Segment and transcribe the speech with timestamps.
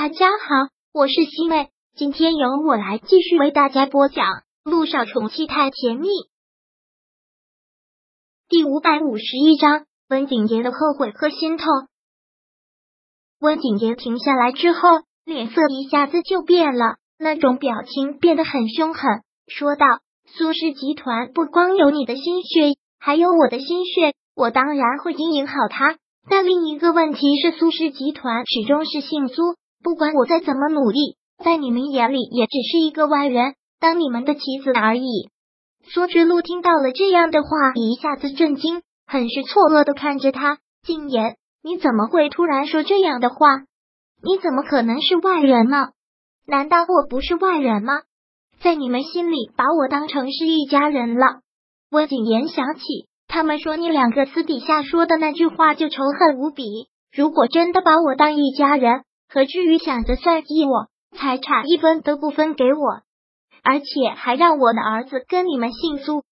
[0.00, 4.26] 大家好，我是西妹，今天由我来继续为大家播讲
[4.62, 6.06] 《路上宠妻太甜蜜》
[8.48, 11.66] 第五百五十一章温景言的后悔和心痛。
[13.40, 14.80] 温景言停下来之后，
[15.24, 19.02] 脸色一下子就变了，那种表情变得很凶狠，
[19.48, 19.84] 说道
[20.30, 25.98] ：“苏氏集团不光有你的心血，还有我的心血，我当然会经营好它。
[26.30, 29.56] 但另一个问题是，苏氏集团始终是姓苏。”
[29.88, 35.30] 不管我再怎么努力，在你们眼里也只是一个外人，当你们的棋子而已。
[35.82, 40.58] 苏之路听到了这样的话，一下子震惊，很是错愕的看着他。
[40.82, 43.36] 静言，你怎么会突然说这样的话？
[44.22, 45.88] 你怎么可能是外人呢？
[46.46, 48.02] 难道我不是外人吗？
[48.60, 51.40] 在你们心里，把我当成是一家人了。
[51.90, 52.82] 温景言想起
[53.26, 56.62] 他们说你两个私底下说的那句话，就仇恨无比。
[57.10, 63.02] 如果真的把我当一家人，何至于想着算计我，财产一分都不分给我，
[63.62, 66.22] 而且还让我的儿子跟你们姓苏？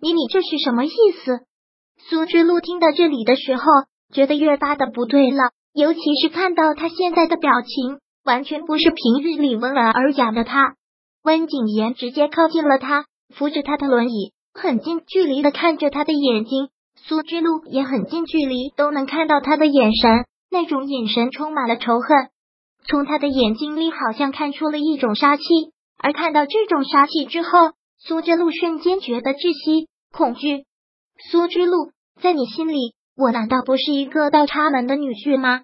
[0.00, 0.90] 你你这是什么意
[1.24, 1.46] 思？
[2.08, 3.62] 苏之路听到这里的时候，
[4.12, 10.74] 觉得越发的不对了，尤其是看到他现在的表情，完全不是平日里温文尔雅的他。
[11.22, 16.70] 温景言直接靠近了他，扶着他的轮椅，很近距离的看着他的眼睛。
[16.96, 22.31] 苏之路也很近距离都能看到他的眼神，那种眼神充满了仇恨。
[22.88, 25.42] 从他的眼睛里，好像看出了一种杀气。
[25.98, 27.48] 而看到这种杀气之后，
[27.98, 30.64] 苏之路瞬间觉得窒息、恐惧。
[31.30, 35.62] 苏之路，在你心里，我难道不是一个倒插门的女婿吗？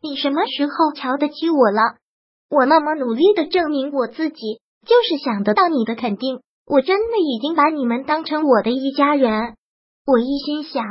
[0.00, 1.96] 你什么时候瞧得起我了？
[2.48, 6.40] 我那么努力的证明我自己，就是想得到你的肯定。
[6.64, 9.56] 我真的已经把你们当成我的一家人。
[10.06, 10.84] 我一心想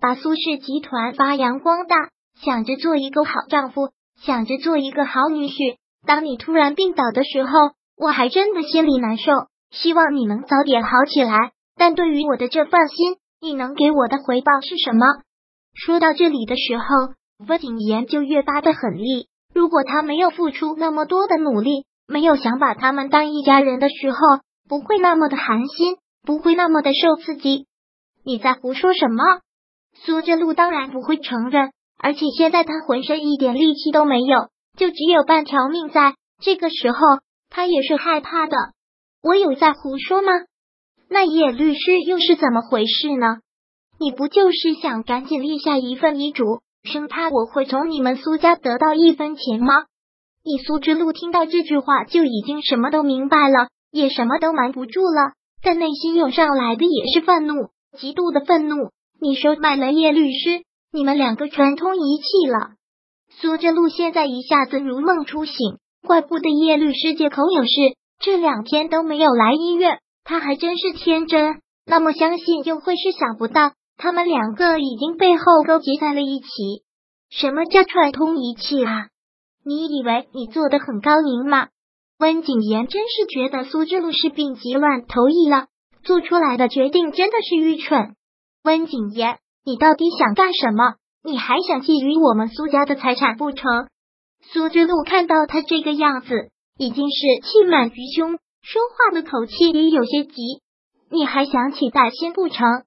[0.00, 2.10] 把苏氏集团发扬光大，
[2.42, 3.90] 想着做一个好丈夫。
[4.24, 7.50] 想着做一个好女婿，当你突然病倒的时候，
[7.96, 9.32] 我还真的心里难受。
[9.72, 11.52] 希望你能早点好起来。
[11.76, 15.06] 但对于我的这份心，你能给我的回报是什么？
[15.74, 16.84] 说到这里的时候，
[17.48, 19.26] 温景言就越发的狠厉。
[19.54, 24.18] 如果他没有付出那么多的努力，没有想把他们当一家人的时候，
[24.68, 27.66] 不会那么的寒心，不会那么的受刺激。
[28.24, 29.24] 你在胡说什么？
[29.94, 31.72] 苏之路当然不会承认。
[31.98, 36.14] 而且现在他浑身一点力气都没有，就只有半条命在。
[36.40, 36.98] 这个时候
[37.48, 38.56] 他也是害怕的。
[39.22, 40.32] 我有在胡说吗？
[41.08, 43.36] 那叶律师又是怎么回事呢？
[44.00, 46.44] 你不就是想赶紧立下一份遗嘱，
[46.82, 49.84] 生怕我会从你们苏家得到一分钱吗？
[50.44, 58.90] 你苏之路听到这句话就已经什么都明白了，也什么都瞒不住了，但内心涌上来的也是愤怒，极度的愤怒。
[59.20, 60.64] 你收买了叶律师。
[60.94, 62.74] 你们两个串通一气了。
[63.30, 65.54] 苏之路现在一下子如梦初醒，
[66.06, 67.70] 怪不得叶律师借口有事，
[68.18, 70.00] 这两天都没有来医院。
[70.22, 76.46] 他还真是天真，那么相信又会是想不到，他们两个已经背后勾结在了一起。
[77.30, 79.08] 什么叫串通一气啊？
[79.64, 81.68] 你以为你做的很高明吗？
[82.18, 85.68] 温景言真是觉得苏之路是病急乱投医了，
[86.04, 88.14] 做出来的决定真的是愚蠢。
[88.62, 89.38] 温景言。
[89.64, 90.94] 你到底想干什么？
[91.22, 93.86] 你还想觊觎我们苏家的财产不成？
[94.52, 100.60] 苏之路看到他这个样子，已经是气满于胸，说话的口气也有些急。
[101.10, 102.82] 你还想起歹心不成？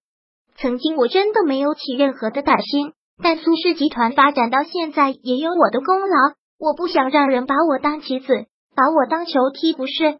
[0.57, 2.91] 曾经我真的没有起任何的歹心，
[3.23, 6.35] 但苏氏集团发展到现在也有我的功劳。
[6.59, 8.27] 我不想让人把我当棋子，
[8.75, 10.17] 把我当球踢，不是？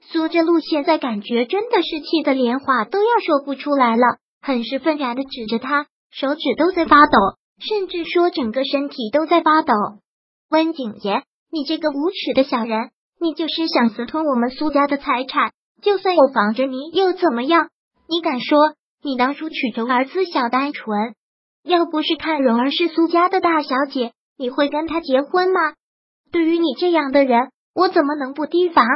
[0.00, 5.86] 苏之路现在感觉真的是气得连话都要说不出来了，很是愤然的指着他。
[6.16, 7.18] 手指都在发抖，
[7.58, 9.74] 甚至说整个身体都在发抖。
[10.48, 15.50] 温景言，你这个无耻的小人，你就是想私吞我们苏家的财产。
[15.82, 17.68] 就算我防着你，又怎么样？
[18.08, 21.16] 你敢说你当初娶柔儿自小单纯？
[21.64, 25.74] 要不是看蓉儿是苏家的大小姐，你会跟她结婚吗？
[26.30, 28.86] 对于你这样的人，我怎么能不提防？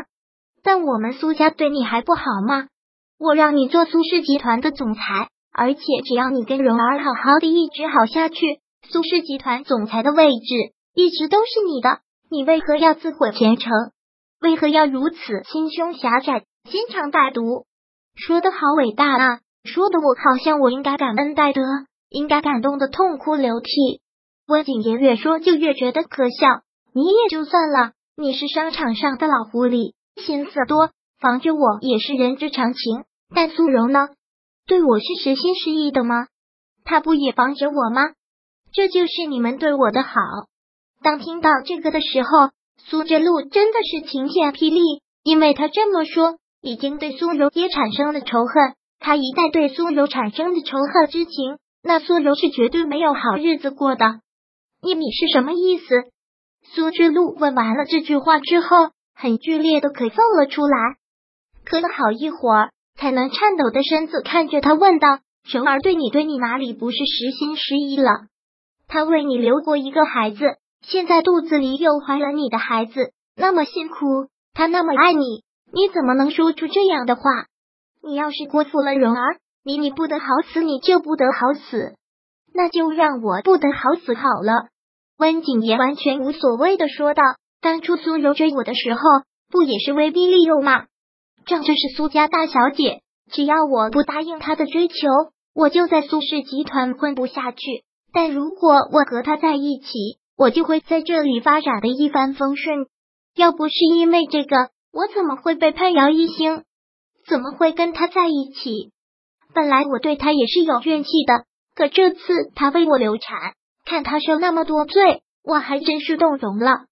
[0.63, 2.69] 但我们苏家对你还不好吗？
[3.19, 5.01] 我让你做苏氏集团的总裁。
[5.59, 8.37] 而且只要你跟蓉儿好好的一直好下去，
[8.89, 10.55] 苏氏集团总裁的位置
[10.95, 11.99] 一直都是你的。
[12.31, 13.73] 你为何要自毁前程？
[14.41, 15.17] 为何要如此
[15.51, 17.67] 心胸狭窄、心肠歹毒？
[18.15, 19.41] 说的好伟大啊！
[19.65, 21.61] 说的我好像我应该感恩戴德，
[22.09, 24.01] 应该感动的痛哭流涕。
[24.47, 26.47] 温景言越说就越觉得可笑。
[26.95, 33.05] 你也就算了，你是商场上的老狐狸，心思多，防着我也是人之常情。
[33.35, 34.09] 但苏柔呢？
[34.69, 36.27] 对我是实心实意的吗？
[36.85, 38.03] 他不也防着我吗？
[38.71, 40.13] 这就是你们对我的好。
[41.03, 44.81] 当听到这个的时候，苏之路真的是晴天霹雳，
[45.23, 48.75] 因为他这么说，已经对苏柔也产生了仇恨。
[48.99, 54.21] 他一旦对苏柔产生了仇恨之情，那苏柔是绝对没有好日子过的。
[54.83, 55.95] 你你是什么意思？
[56.75, 60.99] 苏之路问完了这句话之后，很剧烈的咳嗽了出来，
[61.65, 68.11] 咳了好一会儿，才能颤抖的身子看着他问道：“柔儿对你对你哪里不是实心实意了？
[68.89, 77.23] 他为你留过一个孩子，现在肚子里又怀了你的孩子，那么辛苦，他那么爱你，你怎么能说出这样的话？
[78.03, 81.95] 你要是辜负了蓉儿，你你不得好死，你就不得好死，
[82.53, 84.69] 那就让我不得好死好了。”
[85.19, 87.23] 温景言完全无所谓的说道
[87.61, 89.01] ：“当初苏柔追我的时候，
[89.51, 90.87] 不也是威逼利诱吗？
[91.49, 93.01] 这就是苏家大小姐，
[93.33, 94.95] 只要我不答应她的追求，
[95.55, 97.85] 我就在苏氏集团混不下去。
[98.13, 102.87] 但如果我和她在一起，我就会在这里发展的一帆风顺。
[103.35, 106.65] 要不是因为这个，我怎么会被攀姚一星？
[107.27, 108.93] 怎么会跟他在一起？
[109.55, 112.19] 本来我对他也是有怨气的，可这次
[112.55, 113.55] 他为我流产。”
[113.89, 116.85] 看他受那么多罪，我还真是动容了，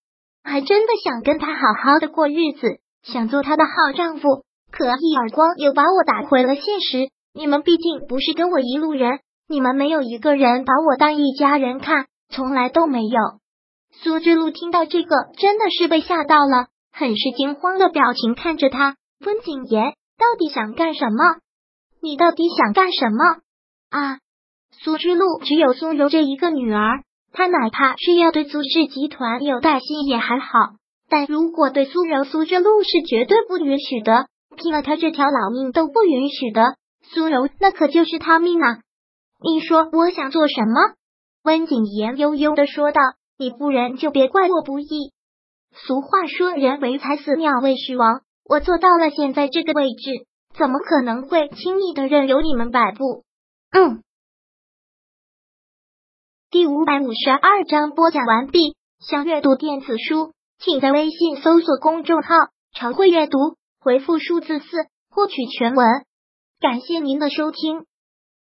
[0.42, 4.45] 还真的想跟他好好的过日子，想做他的好丈夫。
[4.70, 7.08] 可一耳光又把我打回了现实。
[7.34, 13.20] 你们毕竟不是跟我一路人，你们没有一个人把我当一家人看，从来都没有。
[13.92, 18.96] 苏之路听到这个，真的是被吓到了，很是惊慌的表情看着他。
[19.24, 21.40] 温景言到底想干什么？
[22.02, 23.24] 你到底想干什么
[23.90, 24.18] 啊？
[24.82, 27.02] 苏之路只有苏柔这一个女儿，
[27.32, 30.46] 他哪怕是要对苏氏集团有带心也还好，
[31.08, 36.74] 但如果对苏柔、苏之路是绝对不允许的，拼了他这条老命都不允许的。
[37.02, 38.80] 苏柔那可就是他命啊！
[39.40, 40.94] 你说我想做什么？
[41.44, 43.00] 温景言悠悠的说道
[43.38, 45.12] ：“你不仁就别怪我不义。
[45.72, 48.22] 俗话说，人为财死，鸟为食亡。
[48.44, 50.26] 我做到了现在这个位置，
[50.58, 53.24] 怎么可能会轻易的任由你们摆布？
[53.70, 54.02] 嗯。”
[56.50, 58.74] 第五百五十二章播讲完毕。
[58.98, 62.34] 想阅读电子书，请在微信搜索公众号
[62.72, 63.38] “常会阅读”，
[63.86, 64.66] 回复数字四
[65.08, 65.86] 获取全文。
[66.58, 67.86] 感谢您的收听。